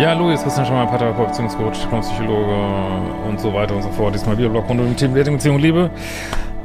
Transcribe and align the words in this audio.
Ja, 0.00 0.14
ist 0.32 0.44
Christian 0.44 0.64
Schemmer, 0.64 0.86
Paartherapeut, 0.86 1.28
Beziehungscoach, 1.28 1.86
Psychologe 2.00 2.54
und 3.28 3.38
so 3.38 3.52
weiter 3.52 3.76
und 3.76 3.82
so 3.82 3.90
fort. 3.90 4.14
Diesmal 4.14 4.38
Videoblog 4.38 4.66
rund 4.66 4.80
um 4.80 4.88
die 4.88 4.94
Themen 4.94 5.14
Dating, 5.14 5.34
Beziehung, 5.34 5.58
Liebe. 5.58 5.90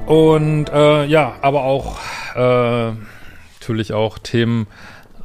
Und 0.05 0.69
äh, 0.69 1.03
ja, 1.03 1.35
aber 1.41 1.65
auch 1.65 1.97
äh, 2.33 2.93
natürlich 3.59 3.91
auch 3.91 4.19
Themen 4.19 4.67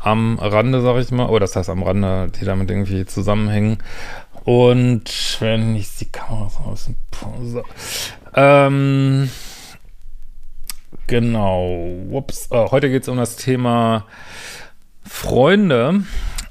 am 0.00 0.40
Rande, 0.40 0.80
sag 0.80 0.96
ich 0.96 1.12
mal, 1.12 1.28
oder 1.28 1.40
das 1.40 1.54
heißt 1.54 1.70
am 1.70 1.84
Rande, 1.84 2.32
die 2.32 2.44
damit 2.44 2.68
irgendwie 2.68 3.06
zusammenhängen. 3.06 3.78
Und 4.42 5.36
wenn 5.38 5.76
ich 5.76 5.96
die 5.98 6.10
Kamera 6.10 6.48
so 6.50 6.68
aus 6.68 6.86
dem. 6.86 7.62
Ähm, 8.34 9.30
genau. 11.06 11.76
Ups. 12.10 12.50
Äh, 12.50 12.70
heute 12.72 12.90
geht 12.90 13.02
es 13.02 13.08
um 13.08 13.18
das 13.18 13.36
Thema 13.36 14.04
Freunde. 15.04 16.02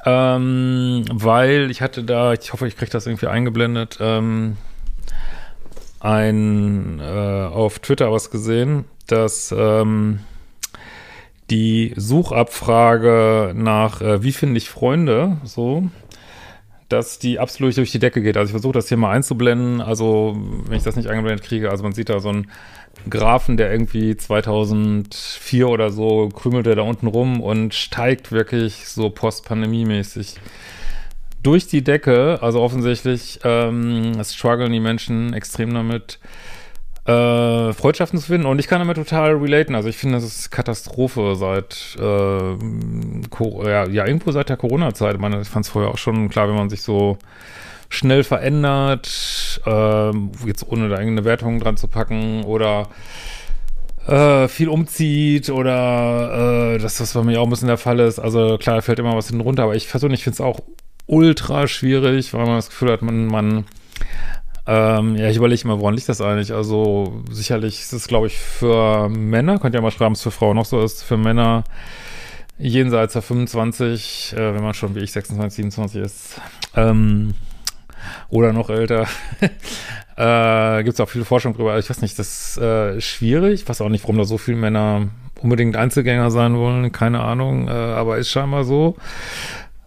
Ähm, 0.05 1.03
weil 1.11 1.69
ich 1.71 1.81
hatte 1.81 2.03
da, 2.03 2.33
ich 2.33 2.53
hoffe, 2.53 2.67
ich 2.67 2.77
kriege 2.77 2.91
das 2.91 3.05
irgendwie 3.05 3.27
eingeblendet, 3.27 3.97
ähm, 3.99 4.57
ein 5.99 6.99
äh, 6.99 7.03
auf 7.03 7.79
Twitter 7.79 8.11
was 8.11 8.31
gesehen, 8.31 8.85
dass 9.07 9.53
ähm, 9.55 10.19
die 11.49 11.93
Suchabfrage 11.97 13.53
nach 13.55 14.01
äh, 14.01 14.23
wie 14.23 14.31
finde 14.31 14.57
ich 14.57 14.69
Freunde 14.69 15.37
so 15.43 15.89
dass 16.89 17.19
die 17.19 17.39
absolut 17.39 17.77
durch 17.77 17.91
die 17.91 17.99
Decke 17.99 18.21
geht. 18.21 18.35
Also 18.35 18.49
ich 18.49 18.51
versuche 18.51 18.73
das 18.73 18.89
hier 18.89 18.97
mal 18.97 19.11
einzublenden. 19.11 19.79
Also 19.79 20.35
wenn 20.65 20.77
ich 20.77 20.83
das 20.83 20.95
nicht 20.95 21.07
eingeblendet 21.07 21.45
kriege, 21.45 21.69
also 21.69 21.83
man 21.83 21.93
sieht 21.93 22.09
da 22.09 22.19
so 22.19 22.29
einen 22.29 22.51
Graphen, 23.09 23.57
der 23.57 23.71
irgendwie 23.71 24.17
2004 24.17 25.69
oder 25.69 25.91
so 25.91 26.29
krümelt 26.29 26.67
er 26.67 26.75
da 26.75 26.81
unten 26.81 27.07
rum 27.07 27.41
und 27.41 27.73
steigt 27.73 28.31
wirklich 28.31 28.87
so 28.87 29.09
postpandemiemäßig 29.09 30.35
durch 31.43 31.67
die 31.67 31.83
Decke. 31.83 32.39
Also 32.41 32.61
offensichtlich 32.61 33.39
ähm, 33.43 34.21
strugglen 34.23 34.71
die 34.71 34.79
Menschen 34.79 35.33
extrem 35.33 35.73
damit, 35.73 36.19
äh, 37.09 37.73
Freundschaften 37.73 38.19
zu 38.19 38.27
finden. 38.27 38.45
Und 38.45 38.59
ich 38.59 38.67
kann 38.67 38.79
damit 38.79 38.97
total 38.97 39.35
relaten. 39.35 39.75
Also 39.75 39.89
ich 39.89 39.97
finde, 39.97 40.15
das 40.15 40.25
ist 40.25 40.51
Katastrophe 40.51 41.35
seit, 41.35 41.97
äh, 41.99 42.53
ja, 43.69 43.87
ja, 43.87 44.05
irgendwo 44.05 44.31
seit 44.31 44.49
der 44.49 44.57
Corona-Zeit. 44.57 45.15
Ich 45.15 45.19
meine, 45.19 45.41
ich 45.41 45.49
fand 45.49 45.65
es 45.65 45.71
vorher 45.71 45.91
auch 45.91 45.97
schon 45.97 46.29
klar, 46.29 46.47
wenn 46.47 46.55
man 46.55 46.69
sich 46.69 46.83
so 46.83 47.17
schnell 47.89 48.23
verändert, 48.23 49.61
äh, 49.65 50.11
jetzt 50.45 50.67
ohne 50.69 50.89
da 50.89 50.99
irgendeine 50.99 51.25
Wertung 51.25 51.59
dran 51.59 51.77
zu 51.77 51.87
packen 51.87 52.43
oder 52.43 52.87
äh, 54.07 54.47
viel 54.47 54.69
umzieht 54.69 55.49
oder 55.49 56.75
äh, 56.75 56.77
dass 56.77 56.97
das 56.97 57.13
bei 57.13 57.23
mir 57.23 57.41
auch 57.41 57.45
ein 57.45 57.49
bisschen 57.49 57.67
der 57.67 57.77
Fall 57.77 57.99
ist. 57.99 58.19
Also 58.19 58.59
klar, 58.59 58.81
fällt 58.83 58.99
immer 58.99 59.15
was 59.15 59.29
hinten 59.29 59.41
runter, 59.41 59.63
aber 59.63 59.75
ich 59.75 59.89
persönlich 59.89 60.23
finde 60.23 60.35
es 60.35 60.41
auch 60.41 60.59
ultra 61.07 61.67
schwierig, 61.67 62.33
weil 62.35 62.45
man 62.45 62.57
das 62.57 62.69
Gefühl 62.69 62.91
hat, 62.91 63.01
man, 63.01 63.25
man 63.25 63.65
ähm, 64.71 65.15
ja, 65.15 65.27
ich 65.29 65.37
überlege 65.37 65.63
immer, 65.63 65.79
woran 65.79 65.95
liegt 65.95 66.09
das 66.09 66.21
eigentlich? 66.21 66.53
Also 66.53 67.23
sicherlich 67.31 67.79
ist 67.79 67.91
es, 67.91 68.07
glaube 68.07 68.27
ich, 68.27 68.37
für 68.37 69.09
Männer, 69.09 69.57
könnt 69.57 69.73
ihr 69.73 69.81
mal 69.81 69.89
schreiben, 69.89 70.13
es 70.13 70.21
für 70.21 70.29
Frauen 70.29 70.57
noch 70.57 70.65
so 70.65 70.79
ist, 70.83 71.01
für 71.01 71.17
Männer 71.17 71.63
jenseits 72.59 73.13
der 73.13 73.23
25, 73.23 74.35
äh, 74.37 74.53
wenn 74.53 74.61
man 74.61 74.75
schon 74.75 74.93
wie 74.93 74.99
ich 74.99 75.11
26, 75.11 75.55
27 75.55 76.01
ist, 76.03 76.41
ähm, 76.75 77.33
oder 78.29 78.53
noch 78.53 78.69
älter, 78.69 79.07
äh, 80.15 80.83
gibt 80.83 80.93
es 80.93 80.99
auch 80.99 81.09
viele 81.09 81.25
Forschung 81.25 81.55
drüber. 81.55 81.79
Ich 81.79 81.89
weiß 81.89 82.03
nicht, 82.03 82.19
das 82.19 82.49
ist 82.49 82.57
äh, 82.61 83.01
schwierig. 83.01 83.61
Ich 83.61 83.67
weiß 83.67 83.81
auch 83.81 83.89
nicht, 83.89 84.03
warum 84.03 84.19
da 84.19 84.23
so 84.25 84.37
viele 84.37 84.57
Männer 84.57 85.07
unbedingt 85.41 85.77
Einzelgänger 85.77 86.29
sein 86.29 86.55
wollen. 86.55 86.91
Keine 86.91 87.21
Ahnung, 87.21 87.67
äh, 87.67 87.71
aber 87.71 88.19
ist 88.19 88.29
scheinbar 88.29 88.65
so. 88.65 88.97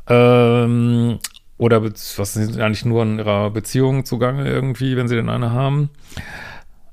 Ähm, 0.09 1.21
oder 1.63 1.81
was 1.85 2.33
sind 2.35 2.61
eigentlich 2.61 2.85
nur 2.85 3.05
in 3.05 3.19
ihrer 3.21 3.51
Beziehung 3.51 4.05
zugange 4.05 4.49
irgendwie, 4.49 4.97
wenn 4.97 5.07
sie 5.07 5.15
denn 5.15 5.29
eine 5.29 5.53
haben. 5.53 5.91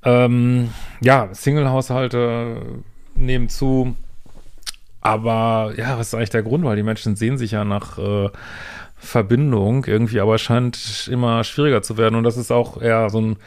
Ähm, 0.04 0.70
ja, 1.02 1.30
Single-Haushalte 1.34 2.84
nehmen 3.16 3.50
zu. 3.50 3.96
Aber 5.02 5.74
ja, 5.76 5.98
was 5.98 6.10
ist 6.10 6.14
eigentlich 6.14 6.30
der 6.30 6.44
Grund? 6.44 6.64
Weil 6.66 6.76
die 6.76 6.84
Menschen 6.84 7.16
sehen 7.16 7.40
sich 7.40 7.50
ja 7.50 7.66
nach 7.66 7.98
äh, 7.98 8.30
Verbindung 8.96 9.86
irgendwie, 9.86 10.20
aber 10.20 10.38
scheint 10.38 11.10
immer 11.12 11.44
schwieriger 11.44 11.82
zu 11.82 11.98
werden. 11.98 12.14
Und 12.14 12.24
das 12.24 12.38
ist 12.38 12.52
auch 12.52 12.80
eher 12.80 13.10
so 13.10 13.22
ein 13.22 13.38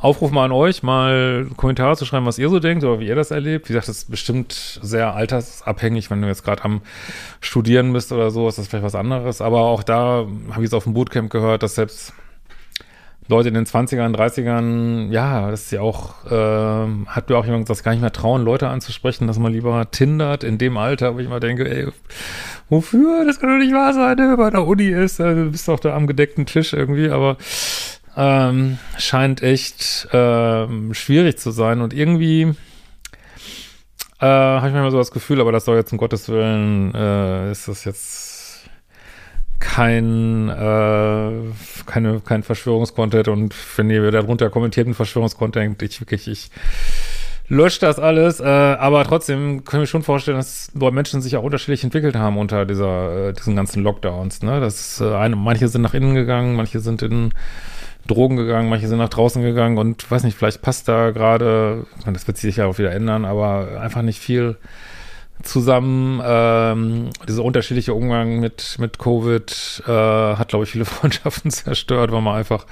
Aufruf 0.00 0.30
mal 0.30 0.46
an 0.46 0.52
euch, 0.52 0.82
mal 0.82 1.46
Kommentare 1.56 1.96
zu 1.96 2.06
schreiben, 2.06 2.24
was 2.24 2.38
ihr 2.38 2.48
so 2.48 2.58
denkt 2.58 2.84
oder 2.84 3.00
wie 3.00 3.06
ihr 3.06 3.14
das 3.14 3.30
erlebt. 3.30 3.68
Wie 3.68 3.74
gesagt, 3.74 3.88
das 3.88 3.98
ist 3.98 4.10
bestimmt 4.10 4.80
sehr 4.82 5.14
altersabhängig, 5.14 6.10
wenn 6.10 6.22
du 6.22 6.28
jetzt 6.28 6.42
gerade 6.42 6.64
am 6.64 6.80
Studieren 7.40 7.92
bist 7.92 8.10
oder 8.10 8.30
so, 8.30 8.48
ist 8.48 8.58
das 8.58 8.68
vielleicht 8.68 8.84
was 8.84 8.94
anderes. 8.94 9.40
Aber 9.40 9.60
auch 9.60 9.82
da 9.82 10.26
habe 10.52 10.62
ich 10.62 10.68
es 10.68 10.74
auf 10.74 10.84
dem 10.84 10.94
Bootcamp 10.94 11.30
gehört, 11.30 11.62
dass 11.62 11.74
selbst 11.74 12.14
Leute 13.30 13.48
in 13.48 13.54
den 13.54 13.64
20ern, 13.64 14.14
30ern, 14.14 15.10
ja, 15.10 15.50
das 15.50 15.64
ist 15.64 15.72
ja 15.72 15.82
auch, 15.82 16.24
äh, 16.26 17.06
hat 17.06 17.28
mir 17.28 17.38
auch 17.38 17.44
jemand 17.44 17.66
gesagt, 17.66 17.84
gar 17.84 17.92
nicht 17.92 18.00
mehr 18.00 18.12
trauen, 18.12 18.44
Leute 18.44 18.68
anzusprechen, 18.68 19.28
dass 19.28 19.38
man 19.38 19.52
lieber 19.52 19.88
tindert 19.90 20.42
in 20.42 20.58
dem 20.58 20.76
Alter, 20.76 21.14
wo 21.14 21.20
ich 21.20 21.28
mal 21.28 21.40
denke, 21.40 21.70
ey, 21.70 21.86
wofür? 22.68 23.24
Das 23.24 23.38
kann 23.38 23.50
doch 23.50 23.64
nicht 23.64 23.72
wahr 23.72 23.94
sein, 23.94 24.16
ne? 24.16 24.36
bei 24.36 24.50
der 24.50 24.66
Uni 24.66 24.88
ist, 24.88 25.20
also, 25.20 25.44
du 25.44 25.50
bist 25.50 25.68
doch 25.68 25.78
da 25.78 25.94
am 25.94 26.08
gedeckten 26.08 26.44
Tisch 26.44 26.72
irgendwie, 26.72 27.08
aber 27.08 27.36
ähm, 28.20 28.78
scheint 28.98 29.42
echt 29.42 30.08
ähm, 30.12 30.92
schwierig 30.92 31.38
zu 31.38 31.52
sein 31.52 31.80
und 31.80 31.94
irgendwie 31.94 32.42
äh, 34.20 34.26
habe 34.26 34.66
ich 34.68 34.74
manchmal 34.74 34.90
so 34.90 34.98
das 34.98 35.10
Gefühl, 35.10 35.40
aber 35.40 35.52
das 35.52 35.64
soll 35.64 35.76
jetzt 35.76 35.90
um 35.92 35.96
Gottes 35.96 36.28
Willen, 36.28 36.94
äh, 36.94 37.50
ist 37.50 37.66
das 37.66 37.86
jetzt 37.86 38.68
kein, 39.58 40.50
äh, 40.50 41.30
keine, 41.86 42.20
kein 42.20 42.42
Verschwörungskontent 42.42 43.28
und 43.28 43.54
wenn 43.76 43.88
ihr 43.88 44.10
darunter 44.10 44.50
kommentiert 44.50 44.86
einen 44.86 44.94
Verschwörungskontent, 44.94 45.80
ich 45.82 46.00
wirklich, 46.00 46.28
ich 46.28 46.50
lösche 47.48 47.80
das 47.80 47.98
alles, 47.98 48.38
äh, 48.40 48.44
aber 48.44 49.02
trotzdem 49.04 49.64
können 49.64 49.82
wir 49.82 49.86
schon 49.86 50.02
vorstellen, 50.02 50.36
dass 50.36 50.72
Menschen 50.74 51.22
sich 51.22 51.36
auch 51.38 51.42
unterschiedlich 51.42 51.84
entwickelt 51.84 52.16
haben 52.16 52.36
unter 52.36 52.66
dieser, 52.66 53.28
äh, 53.28 53.32
diesen 53.32 53.56
ganzen 53.56 53.82
Lockdowns, 53.82 54.42
ne, 54.42 54.60
das, 54.60 55.00
äh, 55.00 55.14
eine, 55.14 55.36
manche 55.36 55.68
sind 55.68 55.80
nach 55.80 55.94
innen 55.94 56.14
gegangen, 56.14 56.54
manche 56.54 56.80
sind 56.80 57.00
in 57.00 57.32
Drogen 58.06 58.36
gegangen, 58.36 58.68
manche 58.68 58.88
sind 58.88 58.98
nach 58.98 59.08
draußen 59.08 59.42
gegangen 59.42 59.78
und 59.78 60.10
weiß 60.10 60.24
nicht, 60.24 60.36
vielleicht 60.36 60.62
passt 60.62 60.88
da 60.88 61.10
gerade, 61.10 61.86
das 62.06 62.26
wird 62.26 62.38
sich 62.38 62.56
ja 62.56 62.66
auch 62.66 62.78
wieder 62.78 62.92
ändern, 62.92 63.24
aber 63.24 63.80
einfach 63.80 64.02
nicht 64.02 64.18
viel 64.18 64.56
zusammen. 65.42 66.20
Ähm, 66.24 67.10
dieser 67.28 67.44
unterschiedliche 67.44 67.94
Umgang 67.94 68.40
mit, 68.40 68.76
mit 68.78 68.98
Covid 68.98 69.82
äh, 69.86 69.90
hat, 69.90 70.48
glaube 70.48 70.64
ich, 70.64 70.70
viele 70.70 70.84
Freundschaften 70.86 71.50
zerstört, 71.50 72.12
weil 72.12 72.22
man 72.22 72.36
einfach 72.36 72.66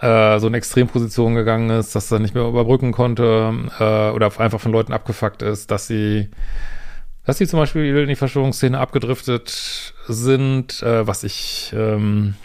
äh, 0.00 0.38
so 0.38 0.46
in 0.48 0.54
Extremposition 0.54 1.34
gegangen 1.34 1.70
ist, 1.70 1.94
dass 1.94 2.10
er 2.10 2.18
nicht 2.18 2.34
mehr 2.34 2.44
überbrücken 2.44 2.92
konnte 2.92 3.54
äh, 3.78 4.10
oder 4.10 4.30
einfach 4.38 4.60
von 4.60 4.72
Leuten 4.72 4.92
abgefuckt 4.92 5.42
ist, 5.42 5.70
dass 5.70 5.86
sie 5.86 6.30
dass 7.24 7.38
sie 7.38 7.48
zum 7.48 7.58
Beispiel 7.58 7.84
in 7.96 8.08
die 8.08 8.14
Verschwörungsszene 8.14 8.78
abgedriftet 8.78 9.94
sind, 10.06 10.80
äh, 10.82 11.06
was 11.08 11.24
ich 11.24 11.72
ähm, 11.76 12.36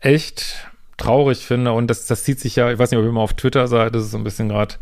echt 0.00 0.68
traurig 0.96 1.46
finde 1.46 1.72
und 1.72 1.88
das, 1.88 2.06
das 2.06 2.24
zieht 2.24 2.40
sich 2.40 2.56
ja, 2.56 2.70
ich 2.70 2.78
weiß 2.78 2.90
nicht, 2.90 2.98
ob 2.98 3.04
ihr 3.04 3.12
mal 3.12 3.20
auf 3.20 3.34
Twitter 3.34 3.66
seid, 3.66 3.94
das 3.94 4.04
ist 4.04 4.10
so 4.12 4.18
ein 4.18 4.24
bisschen 4.24 4.48
gerade, 4.48 4.76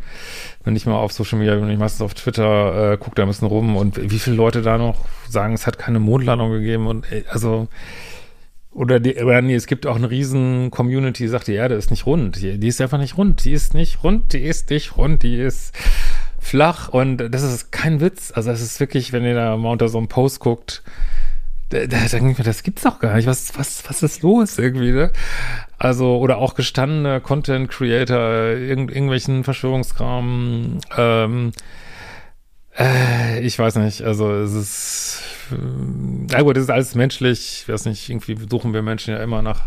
wenn 0.63 0.75
ich 0.75 0.85
mal 0.85 0.97
auf 0.97 1.11
Social 1.11 1.39
Media 1.39 1.55
bin, 1.55 1.69
ich 1.69 1.79
meistens 1.79 2.01
auf 2.01 2.13
Twitter, 2.13 2.93
äh, 2.93 2.97
gucke 2.97 3.15
da 3.15 3.23
ein 3.23 3.27
bisschen 3.27 3.47
rum 3.47 3.75
und 3.75 4.11
wie 4.11 4.19
viele 4.19 4.35
Leute 4.35 4.61
da 4.61 4.77
noch 4.77 5.05
sagen, 5.29 5.53
es 5.53 5.65
hat 5.65 5.79
keine 5.79 5.99
Mondlandung 5.99 6.51
gegeben 6.51 6.87
und 6.87 7.11
ey, 7.11 7.25
also 7.29 7.67
oder, 8.73 8.99
die, 8.99 9.15
oder 9.17 9.41
nee, 9.41 9.53
es 9.53 9.67
gibt 9.67 9.85
auch 9.85 9.95
eine 9.95 10.09
riesen 10.09 10.71
Community, 10.71 11.23
die 11.23 11.29
sagt, 11.29 11.47
die 11.47 11.53
Erde 11.53 11.75
ist 11.75 11.91
nicht 11.91 12.07
rund. 12.07 12.41
Die, 12.41 12.57
die 12.57 12.67
ist 12.67 12.81
einfach 12.81 12.97
nicht 12.97 13.17
rund. 13.17 13.45
Die 13.45 13.51
ist 13.51 13.75
nicht 13.75 14.03
rund, 14.03 14.33
die 14.33 14.43
ist 14.43 14.71
nicht 14.71 14.97
rund, 14.97 15.21
die 15.21 15.37
ist 15.37 15.75
flach 16.39 16.89
und 16.89 17.17
das 17.17 17.43
ist 17.43 17.71
kein 17.71 18.01
Witz. 18.01 18.31
Also 18.35 18.51
es 18.51 18.61
ist 18.61 18.79
wirklich, 18.79 19.13
wenn 19.13 19.23
ihr 19.25 19.35
da 19.35 19.55
mal 19.57 19.71
unter 19.71 19.89
so 19.89 19.99
einem 19.99 20.07
Post 20.07 20.39
guckt, 20.39 20.83
da, 21.73 21.97
denke 22.07 22.31
ich 22.31 22.37
mir, 22.37 22.43
das 22.43 22.63
gibt's 22.63 22.83
doch 22.83 22.99
gar 22.99 23.15
nicht. 23.15 23.27
Was, 23.27 23.57
was, 23.57 23.83
was 23.87 24.03
ist 24.03 24.21
los 24.21 24.57
irgendwie, 24.59 24.91
ne? 24.91 25.11
Also, 25.77 26.17
oder 26.17 26.37
auch 26.37 26.55
gestandene 26.55 27.19
Content 27.21 27.69
Creator, 27.69 28.57
irgend, 28.57 28.91
irgendwelchen 28.91 29.43
Verschwörungskram, 29.43 30.79
ähm, 30.97 31.51
äh, 32.77 33.39
ich 33.41 33.57
weiß 33.59 33.75
nicht, 33.75 34.01
also 34.01 34.31
es 34.31 34.53
ist, 34.53 35.21
äh, 35.51 35.55
na 36.31 36.41
gut, 36.41 36.55
das 36.55 36.63
ist 36.63 36.69
alles 36.69 36.95
menschlich, 36.95 37.63
ich 37.63 37.69
weiß 37.69 37.85
nicht, 37.85 38.09
irgendwie 38.09 38.37
suchen 38.49 38.73
wir 38.73 38.81
Menschen 38.81 39.13
ja 39.13 39.21
immer 39.21 39.41
nach 39.41 39.63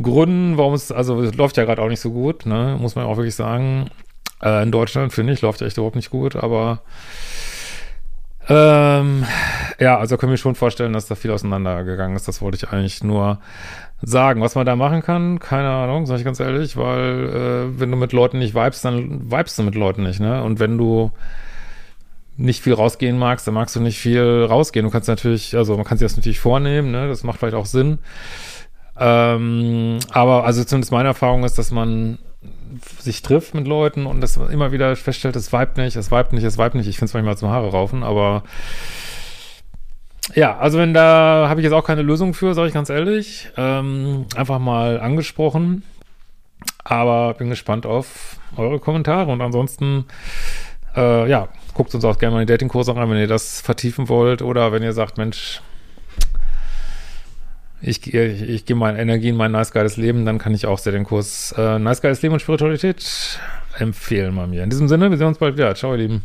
Gründen, 0.00 0.56
warum 0.56 0.74
es, 0.74 0.90
also 0.92 1.20
es 1.22 1.34
läuft 1.34 1.56
ja 1.56 1.64
gerade 1.64 1.82
auch 1.82 1.88
nicht 1.88 2.00
so 2.00 2.10
gut, 2.10 2.46
ne, 2.46 2.76
muss 2.80 2.94
man 2.94 3.04
auch 3.04 3.16
wirklich 3.16 3.34
sagen. 3.34 3.90
Äh, 4.42 4.62
in 4.62 4.72
Deutschland, 4.72 5.12
finde 5.12 5.32
ich, 5.32 5.42
läuft 5.42 5.62
echt 5.62 5.76
überhaupt 5.76 5.96
nicht 5.96 6.10
gut, 6.10 6.36
aber 6.36 6.82
ähm, 8.48 9.24
ja, 9.78 9.98
also 9.98 10.16
können 10.16 10.32
wir 10.32 10.36
schon 10.36 10.54
vorstellen, 10.54 10.92
dass 10.92 11.06
da 11.06 11.14
viel 11.14 11.30
auseinandergegangen 11.30 12.16
ist. 12.16 12.26
Das 12.26 12.42
wollte 12.42 12.56
ich 12.56 12.72
eigentlich 12.72 13.04
nur 13.04 13.38
sagen. 14.02 14.40
Was 14.40 14.54
man 14.54 14.66
da 14.66 14.76
machen 14.76 15.02
kann, 15.02 15.38
keine 15.38 15.68
Ahnung, 15.68 16.06
sag 16.06 16.18
ich 16.18 16.24
ganz 16.24 16.40
ehrlich, 16.40 16.76
weil 16.76 17.28
äh, 17.28 17.80
wenn 17.80 17.90
du 17.90 17.96
mit 17.96 18.12
Leuten 18.12 18.38
nicht 18.38 18.54
vibest, 18.54 18.84
dann 18.84 19.30
vibest 19.30 19.58
du 19.58 19.62
mit 19.62 19.74
Leuten 19.74 20.02
nicht, 20.02 20.20
ne? 20.20 20.42
Und 20.42 20.58
wenn 20.58 20.78
du 20.78 21.12
nicht 22.36 22.62
viel 22.62 22.72
rausgehen 22.72 23.18
magst, 23.18 23.46
dann 23.46 23.54
magst 23.54 23.76
du 23.76 23.80
nicht 23.80 23.98
viel 23.98 24.46
rausgehen. 24.48 24.86
Du 24.86 24.90
kannst 24.90 25.08
natürlich, 25.08 25.56
also 25.56 25.76
man 25.76 25.84
kann 25.84 25.98
sich 25.98 26.06
das 26.06 26.16
natürlich 26.16 26.40
vornehmen, 26.40 26.90
ne? 26.90 27.08
Das 27.08 27.22
macht 27.22 27.38
vielleicht 27.38 27.56
auch 27.56 27.66
Sinn. 27.66 27.98
Ähm, 28.98 29.98
aber 30.10 30.44
also 30.44 30.64
zumindest 30.64 30.92
meine 30.92 31.08
Erfahrung 31.08 31.44
ist, 31.44 31.58
dass 31.58 31.70
man 31.70 32.18
sich 32.98 33.22
trifft 33.22 33.54
mit 33.54 33.66
Leuten 33.66 34.06
und 34.06 34.20
das 34.20 34.36
immer 34.36 34.72
wieder 34.72 34.94
feststellt, 34.96 35.36
es 35.36 35.52
vibet 35.52 35.76
nicht, 35.76 35.96
es 35.96 36.10
vibet 36.10 36.32
nicht, 36.32 36.44
es 36.44 36.58
vibet 36.58 36.74
nicht. 36.74 36.86
Ich 36.86 36.96
finde 36.96 37.06
es 37.06 37.14
manchmal 37.14 37.36
zum 37.36 37.50
Haare 37.50 37.70
raufen, 37.70 38.02
aber 38.02 38.42
ja, 40.34 40.56
also 40.58 40.78
wenn 40.78 40.94
da 40.94 41.46
habe 41.48 41.60
ich 41.60 41.64
jetzt 41.64 41.72
auch 41.72 41.84
keine 41.84 42.02
Lösung 42.02 42.34
für, 42.34 42.54
sage 42.54 42.68
ich 42.68 42.74
ganz 42.74 42.88
ehrlich. 42.88 43.48
Ähm, 43.56 44.26
einfach 44.36 44.58
mal 44.58 45.00
angesprochen. 45.00 45.82
Aber 46.84 47.34
bin 47.34 47.48
gespannt 47.48 47.86
auf 47.86 48.36
eure 48.56 48.78
Kommentare 48.78 49.30
und 49.30 49.40
ansonsten, 49.40 50.06
äh, 50.96 51.28
ja, 51.28 51.48
guckt 51.74 51.94
uns 51.94 52.04
auch 52.04 52.18
gerne 52.18 52.36
mal 52.36 52.46
die 52.46 52.52
Datingkurse 52.52 52.94
rein, 52.94 53.10
wenn 53.10 53.18
ihr 53.18 53.26
das 53.26 53.60
vertiefen 53.60 54.08
wollt 54.08 54.42
oder 54.42 54.72
wenn 54.72 54.82
ihr 54.82 54.92
sagt, 54.92 55.18
Mensch, 55.18 55.62
ich, 57.82 58.12
ich, 58.12 58.42
ich 58.42 58.64
gebe 58.66 58.78
meine 58.78 59.00
Energie 59.00 59.28
in 59.30 59.36
mein 59.36 59.52
nice 59.52 59.72
geiles 59.72 59.96
Leben, 59.96 60.24
dann 60.24 60.38
kann 60.38 60.54
ich 60.54 60.66
auch 60.66 60.78
sehr 60.78 60.92
den 60.92 61.04
Kurs 61.04 61.54
äh, 61.56 61.78
Nice 61.78 62.02
geiles 62.02 62.22
Leben 62.22 62.34
und 62.34 62.40
Spiritualität 62.40 63.38
empfehlen 63.78 64.34
bei 64.36 64.46
mir. 64.46 64.62
In 64.62 64.70
diesem 64.70 64.88
Sinne, 64.88 65.10
wir 65.10 65.16
sehen 65.16 65.28
uns 65.28 65.38
bald 65.38 65.56
wieder. 65.56 65.74
Ciao, 65.74 65.92
ihr 65.92 65.98
Lieben. 65.98 66.24